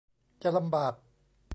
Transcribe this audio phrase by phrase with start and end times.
[0.41, 0.93] จะลำบาก